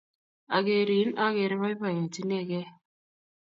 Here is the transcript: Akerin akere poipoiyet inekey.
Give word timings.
Akerin 0.55 1.11
akere 1.25 1.55
poipoiyet 1.61 2.15
inekey. 2.21 2.67